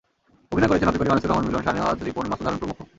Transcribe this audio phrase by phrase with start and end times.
[0.51, 2.77] অভিনয় করেছেন অপি করিম, আনিসুর রহমান মিলন, শাহনেওয়াজ রিপন, মাসুদ হারুণ প্রমুখ।